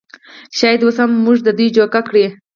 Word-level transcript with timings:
شايد 0.59 0.81
اوس 0.83 0.97
هم 1.03 1.11
مونږ 1.25 1.37
د 1.43 1.49
دې 1.57 1.67
جوګه 1.75 2.01
کړي 2.07 2.25